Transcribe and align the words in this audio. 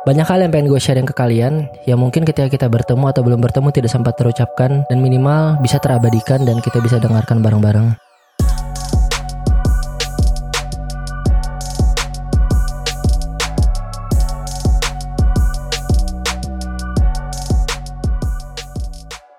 Banyak 0.00 0.24
hal 0.32 0.40
yang 0.40 0.48
pengen 0.48 0.72
gue 0.72 0.80
sharing 0.80 1.04
ke 1.04 1.12
kalian 1.12 1.68
yang 1.84 2.00
mungkin 2.00 2.24
ketika 2.24 2.48
kita 2.48 2.72
bertemu 2.72 3.12
atau 3.12 3.20
belum 3.20 3.36
bertemu 3.44 3.68
tidak 3.68 3.92
sempat 3.92 4.16
terucapkan 4.16 4.88
dan 4.88 4.98
minimal 5.04 5.60
bisa 5.60 5.76
terabadikan 5.76 6.40
dan 6.48 6.56
kita 6.64 6.80
bisa 6.80 6.96
dengarkan 6.96 7.44
bareng-bareng. 7.44 8.09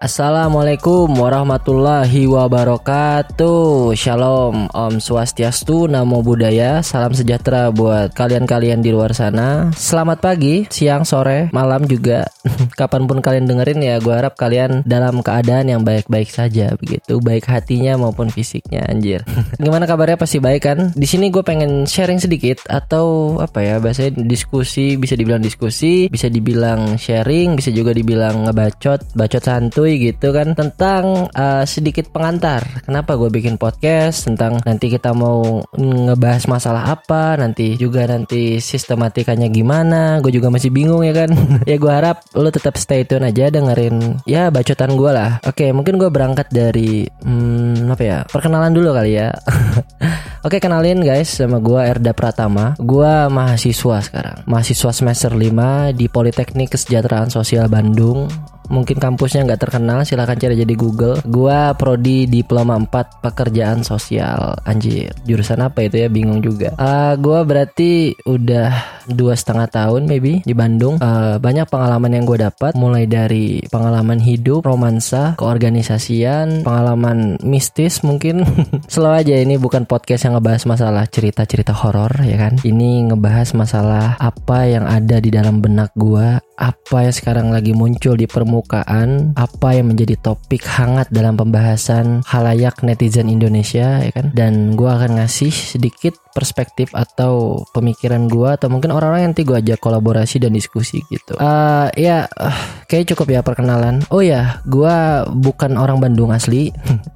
Assalamualaikum 0.02 1.14
warahmatullahi 1.14 2.26
wabarakatuh. 2.26 3.94
Shalom 3.94 4.66
Om 4.74 4.98
Swastiastu 4.98 5.86
Namo 5.86 6.26
Buddhaya. 6.26 6.82
Salam 6.82 7.14
sejahtera 7.14 7.70
buat 7.70 8.10
kalian-kalian 8.18 8.82
di 8.82 8.90
luar 8.90 9.14
sana. 9.14 9.70
Selamat 9.78 10.18
pagi, 10.18 10.66
siang, 10.74 11.06
sore, 11.06 11.54
malam 11.54 11.86
juga. 11.86 12.26
Kapan 12.80 13.06
pun 13.06 13.22
kalian 13.22 13.46
dengerin 13.46 13.82
ya 13.86 13.96
Gue 14.02 14.18
harap 14.18 14.34
kalian 14.34 14.82
dalam 14.82 15.22
keadaan 15.22 15.70
yang 15.70 15.82
baik-baik 15.86 16.34
saja 16.34 16.74
Begitu, 16.74 17.22
baik 17.22 17.46
hatinya 17.46 18.02
maupun 18.02 18.34
fisiknya 18.34 18.82
Anjir. 18.90 19.22
Gimana 19.62 19.86
kabarnya? 19.86 20.18
Pasti 20.18 20.42
baik 20.42 20.62
kan? 20.66 20.80
Di 20.98 21.06
sini 21.06 21.30
gue 21.30 21.46
pengen 21.46 21.86
sharing 21.86 22.18
sedikit 22.18 22.66
Atau 22.66 23.38
apa 23.38 23.62
ya 23.62 23.78
Bahasanya 23.78 24.26
diskusi 24.26 24.98
Bisa 24.98 25.14
dibilang 25.14 25.46
diskusi 25.46 26.10
Bisa 26.10 26.34
dibilang 26.34 26.98
sharing 26.98 27.54
Bisa 27.54 27.70
juga 27.70 27.94
dibilang 27.94 28.50
ngebacot 28.50 29.14
Bacot 29.14 29.44
santuy 29.46 29.91
gitu 29.98 30.32
kan 30.32 30.54
tentang 30.54 31.28
uh, 31.34 31.64
sedikit 31.66 32.14
pengantar. 32.14 32.86
Kenapa 32.86 33.18
gue 33.18 33.28
bikin 33.28 33.58
podcast 33.58 34.30
tentang 34.30 34.62
nanti 34.64 34.88
kita 34.88 35.12
mau 35.12 35.64
ngebahas 35.76 36.48
masalah 36.48 36.94
apa, 36.94 37.36
nanti 37.36 37.76
juga 37.76 38.06
nanti 38.06 38.62
sistematikanya 38.62 39.50
gimana. 39.50 40.22
Gue 40.22 40.32
juga 40.36 40.54
masih 40.54 40.70
bingung 40.70 41.02
ya 41.02 41.26
kan. 41.26 41.32
ya 41.70 41.76
gue 41.76 41.92
harap 41.92 42.24
lo 42.38 42.48
tetap 42.54 42.78
stay 42.78 43.04
tune 43.04 43.26
aja 43.26 43.50
dengerin 43.52 44.22
ya 44.30 44.54
bacotan 44.54 44.94
gue 44.96 45.12
lah. 45.12 45.42
Oke, 45.44 45.74
mungkin 45.76 45.98
gue 45.98 46.08
berangkat 46.08 46.48
dari 46.54 47.04
hmm, 47.08 47.92
apa 47.92 48.04
ya? 48.04 48.20
Perkenalan 48.30 48.72
dulu 48.72 48.94
kali 48.94 49.18
ya. 49.18 49.34
Oke 50.42 50.58
kenalin 50.58 51.06
guys 51.06 51.38
sama 51.38 51.62
gue 51.62 51.78
Erda 51.78 52.18
Pratama 52.18 52.74
Gue 52.82 53.30
mahasiswa 53.30 54.02
sekarang 54.02 54.42
Mahasiswa 54.50 54.90
semester 54.90 55.38
5 55.38 55.94
di 55.94 56.10
Politeknik 56.10 56.74
Kesejahteraan 56.74 57.30
Sosial 57.30 57.70
Bandung 57.70 58.26
mungkin 58.72 58.98
kampusnya 58.98 59.44
nggak 59.44 59.62
terkenal 59.68 60.08
silahkan 60.08 60.40
cari 60.40 60.56
jadi 60.56 60.76
Google. 60.80 61.20
Gua 61.28 61.76
prodi 61.76 62.26
diploma 62.26 62.80
4 62.80 63.20
pekerjaan 63.20 63.84
sosial. 63.84 64.56
Anjir 64.64 65.12
jurusan 65.28 65.60
apa 65.60 65.86
itu 65.86 66.00
ya? 66.00 66.08
Bingung 66.08 66.40
juga. 66.40 66.74
Uh, 66.80 67.14
gua 67.20 67.44
berarti 67.44 68.16
udah 68.24 69.02
dua 69.12 69.36
setengah 69.36 69.68
tahun 69.68 70.08
maybe 70.08 70.40
di 70.48 70.56
Bandung. 70.56 70.98
Uh, 71.04 71.38
banyak 71.38 71.68
pengalaman 71.68 72.16
yang 72.16 72.24
gue 72.24 72.40
dapat. 72.42 72.72
Mulai 72.74 73.06
dari 73.06 73.62
pengalaman 73.68 74.24
hidup 74.24 74.64
romansa 74.64 75.36
keorganisasian 75.36 76.64
pengalaman 76.64 77.42
mistis 77.44 78.02
mungkin. 78.06 78.48
Selalu 78.94 79.16
aja 79.28 79.36
ini 79.42 79.56
bukan 79.60 79.84
podcast 79.84 80.26
yang 80.26 80.40
ngebahas 80.40 80.64
masalah 80.70 81.04
cerita-cerita 81.10 81.76
horor 81.76 82.14
ya 82.24 82.38
kan? 82.40 82.56
Ini 82.62 83.12
ngebahas 83.12 83.52
masalah 83.58 84.16
apa 84.18 84.70
yang 84.70 84.88
ada 84.88 85.20
di 85.20 85.30
dalam 85.34 85.60
benak 85.60 85.92
gua 85.98 86.40
apa 86.62 87.10
yang 87.10 87.16
sekarang 87.16 87.48
lagi 87.50 87.74
muncul 87.74 88.14
di 88.14 88.30
permukaan, 88.30 89.34
apa 89.34 89.74
yang 89.74 89.90
menjadi 89.90 90.14
topik 90.22 90.62
hangat 90.62 91.10
dalam 91.10 91.34
pembahasan 91.34 92.22
halayak 92.30 92.86
netizen 92.86 93.34
Indonesia 93.34 93.98
ya 93.98 94.12
kan. 94.14 94.30
Dan 94.38 94.78
gue 94.78 94.86
akan 94.86 95.18
ngasih 95.18 95.50
sedikit 95.50 96.14
perspektif 96.32 96.94
atau 96.94 97.66
pemikiran 97.74 98.30
gue 98.30 98.56
atau 98.56 98.70
mungkin 98.70 98.94
orang-orang 98.94 99.26
yang 99.26 99.32
nanti 99.34 99.44
gue 99.44 99.58
ajak 99.58 99.82
kolaborasi 99.82 100.38
dan 100.38 100.54
diskusi 100.54 101.02
gitu. 101.10 101.36
Uh, 101.42 101.90
ya, 101.98 102.30
uh, 102.38 102.86
kayak 102.86 103.10
cukup 103.12 103.34
ya 103.34 103.42
perkenalan. 103.42 104.06
Oh 104.14 104.22
ya, 104.22 104.62
gue 104.70 104.96
bukan 105.42 105.76
orang 105.82 105.98
Bandung 105.98 106.30
asli. 106.30 106.70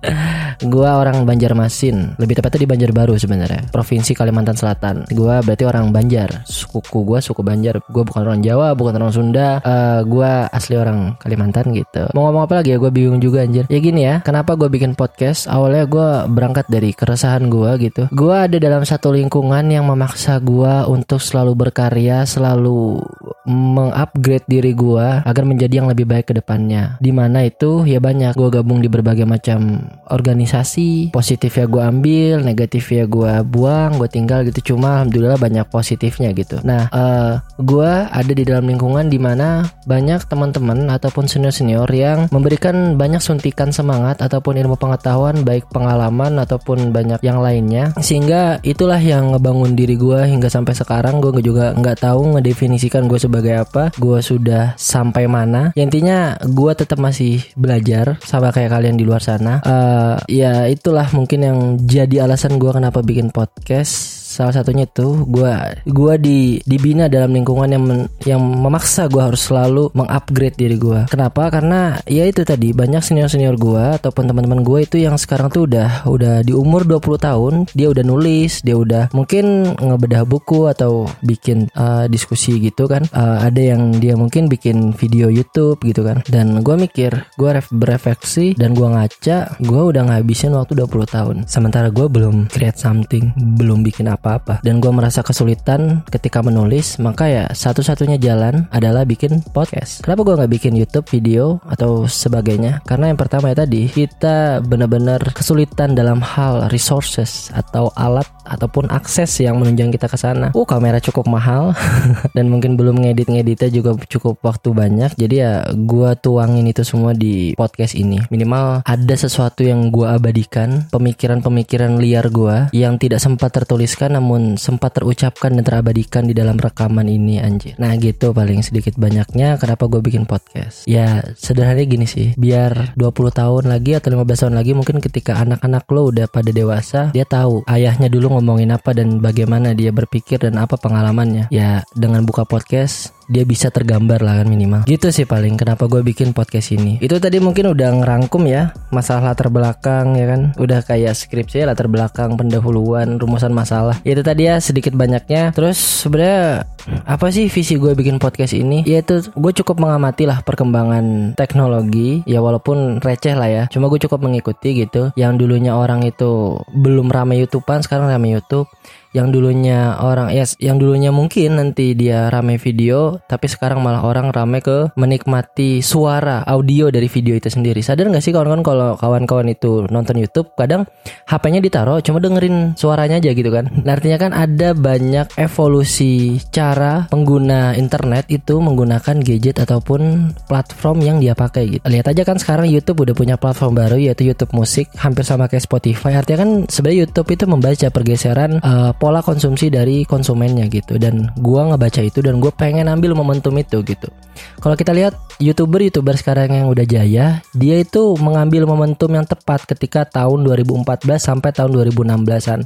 gue 0.74 0.90
orang 0.90 1.24
Banjarmasin, 1.24 2.18
lebih 2.18 2.42
tepatnya 2.42 2.66
di 2.66 2.70
Banjarbaru 2.74 3.14
sebenarnya, 3.16 3.70
provinsi 3.70 4.18
Kalimantan 4.18 4.58
Selatan. 4.58 5.06
Gue 5.14 5.38
berarti 5.46 5.64
orang 5.70 5.94
Banjar, 5.94 6.44
suku 6.50 6.82
gue 6.82 7.20
suku 7.22 7.46
Banjar. 7.46 7.78
Gue 7.88 8.04
bukan 8.04 8.26
orang 8.26 8.42
Jawa, 8.42 8.74
bukan 8.74 8.98
orang 8.98 9.14
Sunda 9.14 9.35
Sunda 9.36 9.60
uh, 9.60 9.68
eh, 9.68 10.00
gue 10.08 10.32
asli 10.48 10.80
orang 10.80 11.20
Kalimantan 11.20 11.76
gitu. 11.76 12.08
Mau 12.16 12.32
ngomong 12.32 12.48
apa 12.48 12.64
lagi 12.64 12.72
ya? 12.72 12.80
Gue 12.80 12.88
bingung 12.88 13.20
juga 13.20 13.44
anjir. 13.44 13.68
Ya 13.68 13.80
gini 13.84 14.08
ya 14.08 14.24
kenapa 14.24 14.56
gue 14.56 14.72
bikin 14.72 14.96
podcast? 14.96 15.52
Awalnya 15.52 15.84
gue 15.92 16.08
berangkat 16.32 16.72
dari 16.72 16.96
keresahan 16.96 17.52
gue 17.52 17.72
gitu. 17.84 18.08
Gue 18.16 18.32
ada 18.32 18.56
dalam 18.56 18.88
satu 18.88 19.12
lingkungan 19.12 19.68
yang 19.68 19.92
memaksa 19.92 20.40
gue 20.40 20.88
untuk 20.88 21.20
selalu 21.20 21.68
berkarya 21.68 22.24
selalu 22.24 23.04
mengupgrade 23.44 24.48
diri 24.48 24.72
gue 24.72 25.08
agar 25.28 25.44
menjadi 25.44 25.84
yang 25.84 25.92
lebih 25.92 26.08
baik 26.08 26.32
ke 26.32 26.34
depannya. 26.40 26.96
Di 27.04 27.12
mana 27.12 27.44
itu 27.44 27.84
ya 27.84 28.00
banyak. 28.00 28.40
Gue 28.40 28.48
gabung 28.48 28.80
di 28.80 28.88
berbagai 28.88 29.28
macam 29.28 29.92
organisasi. 30.08 31.12
Positif 31.12 31.60
ya 31.60 31.68
gue 31.68 31.84
ambil 31.84 32.40
negatif 32.40 32.88
ya 32.88 33.04
gue 33.04 33.44
buang 33.44 34.00
gue 34.00 34.08
tinggal 34.08 34.48
gitu. 34.48 34.72
Cuma 34.76 35.04
alhamdulillah 35.04 35.36
banyak 35.36 35.68
positifnya 35.68 36.32
gitu. 36.32 36.64
Nah 36.64 36.88
uh, 36.96 37.04
eh, 37.04 37.34
gue 37.60 37.92
ada 38.08 38.32
di 38.32 38.44
dalam 38.48 38.64
lingkungan 38.64 39.12
di 39.16 39.20
mana 39.24 39.64
banyak 39.88 40.28
teman-teman 40.28 40.92
ataupun 40.92 41.32
senior-senior 41.32 41.88
yang 41.96 42.28
memberikan 42.36 43.00
banyak 43.00 43.24
suntikan 43.24 43.72
semangat 43.72 44.20
ataupun 44.20 44.60
ilmu 44.60 44.76
pengetahuan 44.76 45.48
baik 45.48 45.72
pengalaman 45.72 46.36
ataupun 46.44 46.92
banyak 46.92 47.24
yang 47.24 47.40
lainnya. 47.40 47.96
Sehingga 47.96 48.60
itulah 48.60 49.00
yang 49.00 49.32
ngebangun 49.32 49.80
diri 49.80 49.96
gue 49.96 50.28
hingga 50.28 50.52
sampai 50.52 50.76
sekarang. 50.76 51.24
Gue 51.24 51.40
juga 51.40 51.72
nggak 51.72 52.04
tahu 52.04 52.36
ngedefinisikan 52.36 53.08
gue 53.08 53.16
sebagai 53.16 53.56
apa 53.56 53.96
gue 53.96 54.20
sudah 54.20 54.76
sampai 54.76 55.32
mana. 55.32 55.72
Ya, 55.80 55.88
intinya 55.88 56.36
gue 56.44 56.72
tetap 56.76 57.00
masih 57.00 57.40
belajar 57.56 58.20
sama 58.28 58.52
kayak 58.52 58.76
kalian 58.76 59.00
di 59.00 59.08
luar 59.08 59.24
sana. 59.24 59.64
Uh, 59.64 60.20
ya 60.28 60.68
itulah 60.68 61.08
mungkin 61.16 61.40
yang 61.40 61.58
jadi 61.88 62.28
alasan 62.28 62.60
gue 62.60 62.72
kenapa 62.76 63.00
bikin 63.00 63.32
podcast 63.32 64.25
salah 64.36 64.52
satunya 64.52 64.84
itu 64.84 65.24
gue 65.24 65.56
gue 65.88 66.14
di 66.20 66.60
dibina 66.68 67.08
dalam 67.08 67.32
lingkungan 67.32 67.72
yang 67.72 67.84
men, 67.88 68.00
yang 68.28 68.44
memaksa 68.44 69.08
gue 69.08 69.24
harus 69.24 69.48
selalu 69.48 69.88
mengupgrade 69.96 70.60
diri 70.60 70.76
gue 70.76 71.08
kenapa? 71.08 71.48
Karena 71.48 71.96
ya 72.04 72.28
itu 72.28 72.44
tadi 72.44 72.76
banyak 72.76 73.00
senior 73.00 73.32
senior 73.32 73.56
gue 73.56 73.96
ataupun 73.96 74.28
teman-teman 74.28 74.60
gue 74.68 74.84
itu 74.84 75.00
yang 75.00 75.16
sekarang 75.16 75.48
tuh 75.48 75.64
udah 75.72 76.04
udah 76.04 76.44
di 76.44 76.52
umur 76.52 76.84
20 76.84 77.16
tahun 77.16 77.54
dia 77.72 77.88
udah 77.88 78.04
nulis 78.04 78.60
dia 78.60 78.76
udah 78.76 79.08
mungkin 79.16 79.78
ngebedah 79.80 80.28
buku 80.28 80.68
atau 80.68 81.08
bikin 81.24 81.72
uh, 81.78 82.10
diskusi 82.12 82.58
gitu 82.60 82.90
kan. 82.90 83.06
Uh, 83.14 83.40
ada 83.46 83.62
yang 83.62 83.96
dia 84.02 84.18
mungkin 84.18 84.50
bikin 84.50 84.92
video 84.98 85.30
YouTube 85.30 85.80
gitu 85.86 86.02
kan. 86.02 86.26
Dan 86.26 86.66
gue 86.66 86.76
mikir 86.76 87.14
gue 87.40 87.50
berefleksi 87.72 88.58
dan 88.58 88.74
gue 88.74 88.88
ngaca 88.90 89.62
gue 89.62 89.82
udah 89.86 90.04
ngabisin 90.12 90.58
waktu 90.58 90.76
20 90.76 91.16
tahun. 91.16 91.36
Sementara 91.46 91.94
gue 91.94 92.10
belum 92.10 92.50
create 92.50 92.82
something 92.82 93.32
belum 93.36 93.86
bikin 93.86 94.10
apa 94.10 94.25
apa-apa 94.26 94.66
dan 94.66 94.82
gue 94.82 94.90
merasa 94.90 95.22
kesulitan 95.22 96.02
ketika 96.10 96.42
menulis 96.42 96.98
maka 96.98 97.30
ya 97.30 97.46
satu-satunya 97.54 98.18
jalan 98.18 98.66
adalah 98.74 99.06
bikin 99.06 99.46
podcast 99.54 100.02
kenapa 100.02 100.26
gue 100.26 100.36
nggak 100.42 100.54
bikin 100.58 100.74
YouTube 100.74 101.06
video 101.06 101.62
atau 101.70 102.10
sebagainya 102.10 102.82
karena 102.90 103.14
yang 103.14 103.20
pertama 103.22 103.54
ya 103.54 103.62
tadi 103.62 103.94
kita 103.94 104.66
benar-benar 104.66 105.22
kesulitan 105.38 105.94
dalam 105.94 106.26
hal 106.26 106.74
resources 106.74 107.54
atau 107.54 107.94
alat 107.94 108.26
ataupun 108.46 108.88
akses 108.94 109.42
yang 109.42 109.58
menunjang 109.58 109.90
kita 109.90 110.06
ke 110.06 110.16
sana. 110.16 110.54
Uh, 110.54 110.64
kamera 110.64 111.02
cukup 111.02 111.26
mahal 111.26 111.74
dan 112.38 112.48
mungkin 112.48 112.78
belum 112.78 113.02
ngedit-ngeditnya 113.02 113.70
juga 113.74 113.98
cukup 114.06 114.40
waktu 114.46 114.72
banyak. 114.72 115.18
Jadi 115.18 115.36
ya 115.42 115.66
gue 115.74 116.10
tuangin 116.22 116.70
itu 116.70 116.86
semua 116.86 117.18
di 117.18 117.58
podcast 117.58 117.98
ini. 117.98 118.22
Minimal 118.30 118.86
ada 118.86 119.16
sesuatu 119.18 119.66
yang 119.66 119.90
gue 119.90 120.06
abadikan, 120.06 120.86
pemikiran-pemikiran 120.94 121.98
liar 121.98 122.30
gue 122.30 122.70
yang 122.72 123.02
tidak 123.02 123.20
sempat 123.20 123.52
tertuliskan 123.52 124.15
namun 124.16 124.56
sempat 124.56 124.96
terucapkan 124.96 125.52
dan 125.52 125.64
terabadikan 125.68 126.24
di 126.24 126.32
dalam 126.32 126.56
rekaman 126.56 127.06
ini 127.12 127.44
anjir. 127.44 127.76
Nah 127.76 127.92
gitu 128.00 128.32
paling 128.32 128.64
sedikit 128.64 128.96
banyaknya 128.96 129.60
kenapa 129.60 129.92
gue 129.92 130.00
bikin 130.00 130.24
podcast. 130.24 130.88
Ya 130.88 131.20
sederhananya 131.36 131.84
gini 131.84 132.08
sih, 132.08 132.32
biar 132.40 132.96
20 132.96 133.36
tahun 133.36 133.64
lagi 133.68 134.00
atau 134.00 134.16
15 134.16 134.48
tahun 134.48 134.56
lagi 134.56 134.72
mungkin 134.72 135.04
ketika 135.04 135.36
anak-anak 135.44 135.84
lo 135.92 136.10
udah 136.10 136.32
pada 136.32 136.50
dewasa, 136.56 137.12
dia 137.12 137.28
tahu 137.28 137.68
ayahnya 137.68 138.08
dulu 138.08 138.40
ngomongin 138.40 138.72
apa 138.72 138.96
dan 138.96 139.20
bagaimana 139.20 139.76
dia 139.76 139.92
berpikir 139.92 140.40
dan 140.40 140.56
apa 140.56 140.80
pengalamannya. 140.80 141.52
Ya 141.52 141.84
dengan 141.94 142.24
buka 142.24 142.48
podcast 142.48 143.16
dia 143.26 143.44
bisa 143.44 143.74
tergambar 143.74 144.22
lah 144.22 144.42
kan 144.42 144.48
minimal. 144.50 144.86
Gitu 144.86 145.10
sih 145.10 145.26
paling 145.26 145.58
kenapa 145.58 145.90
gue 145.90 146.02
bikin 146.06 146.32
podcast 146.32 146.74
ini. 146.74 147.02
Itu 147.02 147.18
tadi 147.18 147.42
mungkin 147.42 147.74
udah 147.74 148.02
ngerangkum 148.02 148.46
ya 148.46 148.74
masalah 148.94 149.34
latar 149.34 149.50
belakang 149.50 150.14
ya 150.18 150.26
kan. 150.30 150.42
Udah 150.62 150.86
kayak 150.86 151.18
skripsi 151.18 151.66
latar 151.66 151.90
belakang 151.90 152.38
pendahuluan 152.38 153.18
rumusan 153.18 153.52
masalah. 153.52 153.98
Itu 154.06 154.22
tadi 154.22 154.50
ya 154.50 154.62
sedikit 154.62 154.94
banyaknya. 154.94 155.54
Terus 155.56 155.78
sebenarnya 155.78 156.70
apa 157.06 157.34
sih 157.34 157.50
visi 157.50 157.82
gue 157.82 157.98
bikin 157.98 158.22
podcast 158.22 158.54
ini? 158.54 158.86
Yaitu 158.86 159.26
gue 159.34 159.52
cukup 159.64 159.82
mengamati 159.82 160.30
lah 160.30 160.46
perkembangan 160.46 161.34
teknologi. 161.34 162.22
Ya 162.30 162.42
walaupun 162.42 163.02
receh 163.02 163.34
lah 163.34 163.50
ya 163.50 163.64
cuma 163.74 163.90
gue 163.90 164.00
cukup 164.06 164.22
mengikuti 164.22 164.86
gitu. 164.86 165.10
Yang 165.18 165.46
dulunya 165.46 165.74
orang 165.74 166.06
itu 166.06 166.62
belum 166.74 167.10
ramai 167.10 167.42
youtubean 167.42 167.82
sekarang 167.82 168.10
ramai 168.10 168.38
youtube. 168.38 168.70
Yang 169.16 169.40
dulunya 169.40 169.96
orang 169.96 170.36
ya 170.36 170.44
yang 170.60 170.76
dulunya 170.76 171.08
mungkin 171.08 171.56
nanti 171.56 171.96
dia 171.96 172.28
rame 172.28 172.60
video 172.60 173.15
tapi 173.26 173.48
sekarang 173.48 173.80
malah 173.80 174.04
orang 174.04 174.32
rame 174.36 174.60
ke 174.60 174.92
menikmati 175.00 175.80
suara 175.80 176.44
audio 176.44 176.92
dari 176.92 177.08
video 177.08 177.38
itu 177.38 177.48
sendiri. 177.48 177.80
Sadar 177.80 178.12
nggak 178.12 178.24
sih 178.24 178.34
kawan-kawan 178.34 178.64
kalau 178.66 178.90
kawan-kawan 178.98 179.48
itu 179.52 179.86
nonton 179.88 180.20
YouTube 180.20 180.52
kadang 180.58 180.84
HP-nya 181.30 181.62
ditaruh 181.62 182.00
cuma 182.02 182.20
dengerin 182.20 182.74
suaranya 182.76 183.22
aja 183.22 183.32
gitu 183.32 183.50
kan? 183.54 183.70
Nah, 183.84 183.96
artinya 183.96 184.18
kan 184.18 184.32
ada 184.34 184.74
banyak 184.74 185.38
evolusi 185.38 186.42
cara 186.50 187.06
pengguna 187.12 187.78
internet 187.78 188.26
itu 188.34 188.58
menggunakan 188.58 189.22
gadget 189.22 189.62
ataupun 189.62 190.34
platform 190.50 190.98
yang 191.06 191.18
dia 191.22 191.38
pakai 191.38 191.78
gitu. 191.78 191.84
Lihat 191.86 192.10
aja 192.10 192.24
kan 192.26 192.42
sekarang 192.42 192.66
YouTube 192.72 193.06
udah 193.06 193.16
punya 193.16 193.36
platform 193.38 193.78
baru 193.78 194.02
yaitu 194.02 194.26
YouTube 194.26 194.58
Musik 194.58 194.90
hampir 194.98 195.22
sama 195.22 195.46
kayak 195.46 195.68
Spotify. 195.68 196.18
Artinya 196.18 196.48
kan 196.48 196.50
sebenarnya 196.66 197.06
YouTube 197.06 197.30
itu 197.30 197.46
membaca 197.46 197.88
pergeseran 197.94 198.58
uh, 198.64 198.92
pola 198.98 199.22
konsumsi 199.22 199.70
dari 199.70 200.08
konsumennya 200.08 200.66
gitu. 200.72 200.98
Dan 200.98 201.30
gua 201.38 201.70
ngebaca 201.70 202.02
itu 202.02 202.26
dan 202.26 202.42
gue 202.42 202.50
pengen 202.56 202.90
ambil 202.90 203.05
momentum 203.14 203.54
itu 203.60 203.84
gitu. 203.86 204.10
Kalau 204.58 204.74
kita 204.74 204.96
lihat 204.96 205.14
youtuber-youtuber 205.40 206.16
sekarang 206.16 206.56
yang 206.56 206.68
udah 206.72 206.88
jaya 206.88 207.44
dia 207.52 207.76
itu 207.76 208.16
mengambil 208.20 208.64
momentum 208.64 209.12
yang 209.12 209.28
tepat 209.28 209.68
ketika 209.68 210.08
tahun 210.08 210.48
2014 210.48 211.04
sampai 211.20 211.52
tahun 211.52 211.76
2016an 211.92 212.64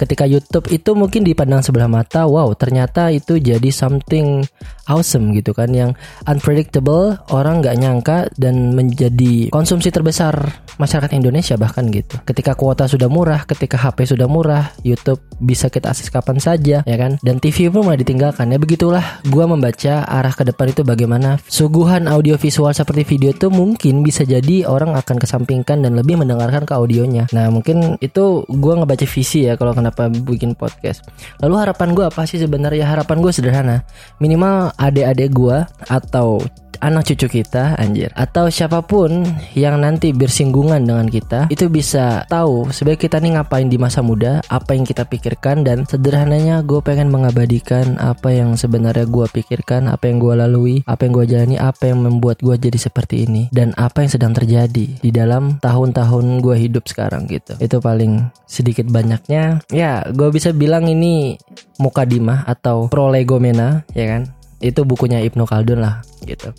ketika 0.00 0.24
YouTube 0.24 0.66
itu 0.72 0.96
mungkin 0.96 1.26
dipandang 1.26 1.60
sebelah 1.60 1.90
mata 1.90 2.24
wow 2.24 2.48
ternyata 2.56 3.12
itu 3.12 3.36
jadi 3.36 3.68
something 3.68 4.48
awesome 4.88 5.34
gitu 5.36 5.52
kan 5.52 5.68
yang 5.76 5.92
unpredictable 6.24 7.18
orang 7.34 7.60
nggak 7.60 7.76
nyangka 7.76 8.18
dan 8.40 8.72
menjadi 8.72 9.52
konsumsi 9.52 9.92
terbesar 9.92 10.64
masyarakat 10.76 11.12
Indonesia 11.16 11.58
bahkan 11.58 11.88
gitu. 11.90 12.20
Ketika 12.22 12.54
kuota 12.54 12.86
sudah 12.86 13.10
murah 13.10 13.44
ketika 13.48 13.76
HP 13.80 14.06
sudah 14.16 14.28
murah 14.30 14.70
YouTube 14.86 15.20
bisa 15.42 15.68
kita 15.68 15.92
akses 15.92 16.08
kapan 16.08 16.38
saja 16.38 16.86
ya 16.86 16.96
kan? 16.96 17.18
Dan 17.20 17.42
TV 17.42 17.68
pun 17.68 17.84
mulai 17.84 18.00
ditinggalkan 18.00 18.52
ya 18.52 18.58
begitulah 18.60 19.20
gua 19.28 19.50
membaca 19.50 19.75
arah 19.84 20.32
ke 20.32 20.48
depan 20.48 20.72
itu 20.72 20.80
bagaimana. 20.80 21.36
Suguhan 21.44 22.08
audio 22.08 22.40
visual 22.40 22.72
seperti 22.72 23.04
video 23.04 23.36
itu 23.36 23.52
mungkin 23.52 24.00
bisa 24.00 24.24
jadi 24.24 24.64
orang 24.64 24.96
akan 24.96 25.20
kesampingkan 25.20 25.84
dan 25.84 25.92
lebih 25.92 26.16
mendengarkan 26.16 26.64
ke 26.64 26.72
audionya. 26.72 27.28
Nah 27.36 27.52
mungkin 27.52 28.00
itu 28.00 28.48
gua 28.48 28.80
ngebaca 28.80 29.04
visi 29.04 29.44
ya 29.44 29.60
kalau 29.60 29.76
kenapa 29.76 30.08
bikin 30.08 30.56
podcast. 30.56 31.04
Lalu 31.44 31.54
harapan 31.68 31.88
gua 31.92 32.08
apa 32.08 32.24
sih 32.24 32.40
sebenarnya? 32.40 32.88
Harapan 32.88 33.20
gue 33.20 33.32
sederhana. 33.34 33.84
Minimal 34.22 34.72
adik-adik 34.80 35.30
gua 35.36 35.68
atau 35.90 36.40
anak 36.80 37.12
cucu 37.12 37.42
kita 37.42 37.76
anjir 37.76 38.10
atau 38.16 38.48
siapa 38.48 38.84
pun 38.84 39.24
yang 39.56 39.80
nanti 39.80 40.12
bersinggungan 40.12 40.84
dengan 40.84 41.06
kita 41.08 41.48
itu 41.52 41.68
bisa 41.70 42.24
tahu 42.28 42.70
sebagai 42.72 43.08
kita 43.08 43.20
nih 43.20 43.38
ngapain 43.38 43.68
di 43.68 43.76
masa 43.76 44.00
muda 44.00 44.40
apa 44.48 44.76
yang 44.76 44.84
kita 44.84 45.04
pikirkan 45.06 45.62
dan 45.66 45.84
sederhananya 45.88 46.60
gue 46.62 46.80
pengen 46.80 47.08
mengabadikan 47.12 47.96
apa 48.00 48.32
yang 48.32 48.54
sebenarnya 48.54 49.08
gue 49.08 49.26
pikirkan 49.30 49.88
apa 49.90 50.08
yang 50.10 50.18
gue 50.18 50.34
lalui 50.36 50.76
apa 50.86 51.06
yang 51.06 51.12
gue 51.16 51.26
jalani 51.26 51.56
apa 51.56 51.90
yang 51.90 52.02
membuat 52.02 52.40
gue 52.40 52.56
jadi 52.56 52.78
seperti 52.78 53.26
ini 53.26 53.48
dan 53.50 53.72
apa 53.76 54.04
yang 54.04 54.10
sedang 54.10 54.32
terjadi 54.36 54.86
di 55.00 55.10
dalam 55.10 55.58
tahun-tahun 55.60 56.40
gue 56.40 56.56
hidup 56.56 56.84
sekarang 56.86 57.26
gitu. 57.30 57.56
Itu 57.58 57.78
paling 57.80 58.28
sedikit 58.44 58.86
banyaknya. 58.88 59.64
Ya 59.70 60.06
gue 60.10 60.28
bisa 60.30 60.52
bilang 60.52 60.86
ini 60.86 61.40
mukadimah 61.80 62.46
atau 62.46 62.88
prolegomena 62.92 63.84
ya 63.92 64.06
kan? 64.16 64.22
Itu 64.60 64.88
bukunya 64.88 65.20
Ibnu 65.20 65.44
Khaldun 65.44 65.84
lah 65.84 66.00
gitu 66.24 66.50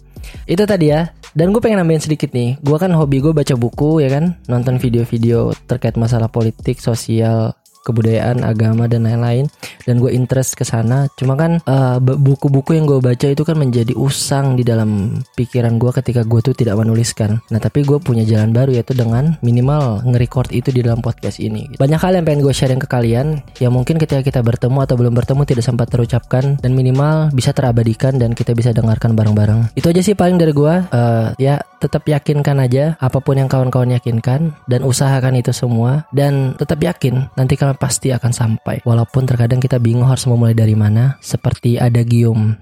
itu 0.50 0.64
tadi 0.64 0.92
ya. 0.92 1.12
Dan 1.38 1.54
gue 1.54 1.62
pengen 1.62 1.84
nambahin 1.84 2.02
sedikit 2.02 2.34
nih. 2.34 2.58
Gue 2.66 2.78
kan 2.82 2.90
hobi 2.96 3.22
gue 3.22 3.30
baca 3.30 3.54
buku 3.54 4.02
ya 4.02 4.10
kan? 4.10 4.40
Nonton 4.50 4.82
video-video 4.82 5.54
terkait 5.70 5.94
masalah 5.94 6.32
politik 6.32 6.82
sosial 6.82 7.54
kebudayaan, 7.86 8.42
agama 8.42 8.90
dan 8.90 9.06
lain-lain 9.06 9.50
dan 9.86 10.02
gue 10.02 10.12
interest 10.12 10.58
ke 10.58 10.64
sana. 10.68 11.08
Cuma 11.16 11.38
kan 11.40 11.62
uh, 11.64 11.98
buku-buku 12.02 12.76
yang 12.76 12.86
gue 12.86 13.00
baca 13.00 13.28
itu 13.30 13.44
kan 13.46 13.56
menjadi 13.56 13.94
usang 13.96 14.60
di 14.60 14.64
dalam 14.68 15.22
pikiran 15.38 15.80
gue 15.80 15.92
ketika 15.96 16.28
gue 16.28 16.40
tuh 16.44 16.56
tidak 16.58 16.76
menuliskan. 16.76 17.40
Nah 17.54 17.60
tapi 17.62 17.88
gue 17.88 17.98
punya 18.02 18.28
jalan 18.28 18.52
baru 18.52 18.76
yaitu 18.76 18.98
dengan 18.98 19.40
minimal 19.40 20.04
nge-record 20.04 20.52
itu 20.52 20.74
di 20.74 20.84
dalam 20.84 21.00
podcast 21.00 21.40
ini. 21.40 21.80
Banyak 21.80 22.00
hal 22.02 22.20
yang 22.20 22.26
pengen 22.26 22.42
gue 22.44 22.54
sharing 22.54 22.82
ke 22.82 22.90
kalian 22.90 23.40
yang 23.64 23.72
mungkin 23.72 24.02
ketika 24.02 24.22
kita 24.22 24.40
bertemu 24.44 24.84
atau 24.84 24.96
belum 25.00 25.14
bertemu 25.16 25.42
tidak 25.48 25.64
sempat 25.64 25.88
terucapkan 25.88 26.60
dan 26.60 26.72
minimal 26.76 27.32
bisa 27.32 27.56
terabadikan 27.56 28.20
dan 28.20 28.36
kita 28.36 28.52
bisa 28.52 28.76
dengarkan 28.76 29.16
bareng-bareng. 29.16 29.72
Itu 29.78 29.94
aja 29.94 30.02
sih 30.04 30.18
paling 30.18 30.38
dari 30.38 30.52
gue. 30.52 30.76
Uh, 30.92 31.32
ya 31.40 31.62
tetap 31.78 32.10
yakinkan 32.10 32.58
aja 32.58 32.98
apa 32.98 33.22
pun 33.22 33.38
yang 33.38 33.46
kawan-kawan 33.46 33.94
yakinkan 33.94 34.58
dan 34.66 34.82
usahakan 34.82 35.38
itu 35.38 35.54
semua 35.54 36.10
dan 36.10 36.58
tetap 36.58 36.82
yakin 36.82 37.30
nanti 37.38 37.54
kalian 37.54 37.77
pasti 37.78 38.12
akan 38.12 38.34
sampai. 38.34 38.82
Walaupun 38.84 39.24
terkadang 39.30 39.62
kita 39.62 39.78
bingung 39.78 40.10
harus 40.10 40.26
memulai 40.26 40.58
dari 40.58 40.74
mana 40.74 41.16
seperti 41.22 41.78
ada 41.78 42.02
gium 42.02 42.58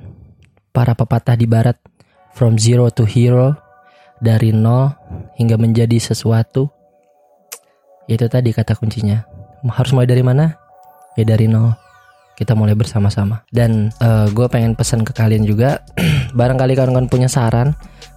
para 0.76 0.94
pepatah 0.94 1.40
di 1.40 1.48
barat 1.48 1.80
from 2.36 2.60
zero 2.60 2.92
to 2.92 3.08
hero 3.08 3.56
dari 4.20 4.52
nol 4.52 4.92
hingga 5.40 5.56
menjadi 5.56 5.96
sesuatu 6.00 6.68
itu 8.06 8.26
tadi 8.30 8.54
kata 8.54 8.78
kuncinya. 8.78 9.26
Harus 9.66 9.96
mulai 9.98 10.06
dari 10.06 10.22
mana? 10.22 10.54
Ya 11.18 11.26
dari 11.26 11.50
nol. 11.50 11.74
Kita 12.36 12.54
mulai 12.54 12.76
bersama-sama. 12.76 13.48
Dan 13.50 13.90
uh, 14.04 14.28
gue 14.30 14.46
pengen 14.52 14.76
pesan 14.76 15.08
ke 15.08 15.16
kalian 15.16 15.48
juga 15.48 15.82
barangkali 16.38 16.76
kawan-kawan 16.76 17.10
punya 17.10 17.32
saran 17.32 17.74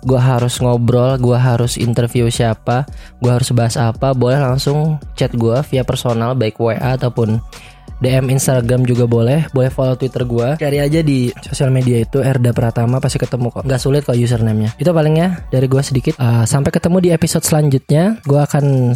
gue 0.07 0.21
harus 0.21 0.63
ngobrol 0.63 1.19
gue 1.19 1.39
harus 1.39 1.75
interview 1.75 2.31
siapa 2.31 2.87
gue 3.19 3.31
harus 3.31 3.51
bahas 3.51 3.75
apa 3.75 4.15
boleh 4.15 4.39
langsung 4.39 5.03
chat 5.19 5.35
gue 5.35 5.59
via 5.67 5.83
personal 5.83 6.39
baik 6.39 6.59
WA 6.59 6.95
ataupun 6.95 7.43
DM 7.99 8.31
Instagram 8.31 8.87
juga 8.87 9.09
boleh, 9.09 9.51
boleh 9.51 9.71
follow 9.73 9.99
Twitter 9.99 10.23
gue. 10.23 10.49
Cari 10.61 10.79
aja 10.79 11.01
di 11.03 11.33
sosial 11.43 11.73
media 11.73 12.03
itu 12.03 12.23
Erda 12.23 12.55
Pratama 12.55 13.03
pasti 13.03 13.19
ketemu 13.19 13.51
kok. 13.51 13.63
Gak 13.67 13.81
sulit 13.81 14.03
kok 14.07 14.15
username-nya. 14.15 14.77
Itu 14.79 14.95
palingnya 14.95 15.49
dari 15.51 15.67
gue 15.67 15.83
sedikit. 15.83 16.15
Uh, 16.21 16.45
sampai 16.47 16.71
ketemu 16.71 16.97
di 17.03 17.11
episode 17.11 17.45
selanjutnya. 17.45 18.21
Gue 18.23 18.39
akan 18.39 18.95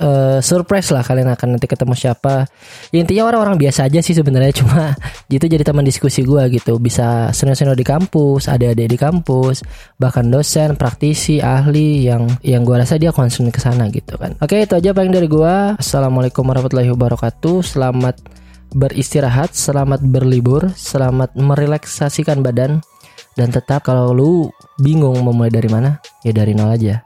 uh, 0.00 0.38
surprise 0.44 0.92
lah 0.92 1.02
kalian 1.04 1.32
akan 1.32 1.56
nanti 1.56 1.66
ketemu 1.68 1.94
siapa. 1.96 2.48
Ya, 2.92 3.02
intinya 3.02 3.28
orang-orang 3.28 3.56
biasa 3.56 3.88
aja 3.88 4.00
sih 4.04 4.12
sebenarnya 4.16 4.52
cuma 4.64 4.94
itu 5.28 5.46
jadi 5.46 5.62
teman 5.64 5.84
diskusi 5.84 6.22
gue 6.22 6.42
gitu. 6.52 6.78
Bisa 6.78 7.30
senior-senior 7.32 7.76
di 7.76 7.86
kampus, 7.86 8.48
ada-ada 8.48 8.84
di 8.84 8.98
kampus, 8.98 9.64
bahkan 9.96 10.28
dosen, 10.28 10.76
praktisi, 10.76 11.40
ahli 11.40 12.06
yang 12.08 12.28
yang 12.44 12.62
gue 12.62 12.76
rasa 12.76 13.00
dia 13.00 13.12
concern 13.12 13.48
ke 13.50 13.60
sana 13.60 13.88
gitu 13.92 14.16
kan. 14.20 14.36
Oke 14.40 14.62
itu 14.62 14.76
aja 14.76 14.92
paling 14.92 15.12
dari 15.12 15.28
gue. 15.28 15.54
Assalamualaikum 15.76 16.44
warahmatullahi 16.44 16.92
wabarakatuh. 16.92 17.64
Selamat 17.64 18.16
beristirahat, 18.74 19.54
selamat 19.54 20.02
berlibur, 20.02 20.66
selamat 20.74 21.36
merelaksasikan 21.38 22.42
badan 22.42 22.82
dan 23.36 23.52
tetap 23.52 23.84
kalau 23.84 24.16
lu 24.16 24.30
bingung 24.80 25.20
memulai 25.20 25.52
dari 25.52 25.68
mana, 25.68 26.00
ya 26.24 26.32
dari 26.32 26.56
nol 26.56 26.72
aja. 26.72 27.04